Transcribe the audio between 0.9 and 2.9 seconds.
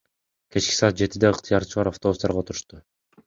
жетиде ыктыярчылар автобустарга отурушту.